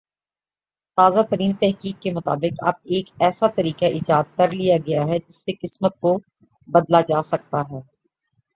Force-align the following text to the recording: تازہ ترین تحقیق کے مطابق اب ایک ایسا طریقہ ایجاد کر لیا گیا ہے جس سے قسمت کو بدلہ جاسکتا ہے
تازہ 0.97 1.19
ترین 1.29 1.51
تحقیق 1.53 2.01
کے 2.01 2.11
مطابق 2.11 2.63
اب 2.67 2.73
ایک 2.85 3.09
ایسا 3.19 3.47
طریقہ 3.55 3.85
ایجاد 3.91 4.35
کر 4.37 4.51
لیا 4.51 4.77
گیا 4.87 5.03
ہے 5.03 5.19
جس 5.19 5.43
سے 5.45 5.51
قسمت 5.61 5.99
کو 5.99 6.17
بدلہ 6.67 7.01
جاسکتا 7.07 7.61
ہے 7.61 7.81